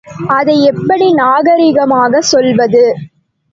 அதை 0.29 0.55
எப்படி 0.63 1.07
நாகரிகமாகச் 1.13 2.29
சொல்வது? 2.31 2.83